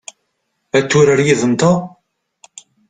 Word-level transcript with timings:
Ad 0.77 0.85
turar 0.89 1.19
yid-nteɣ? 1.25 1.77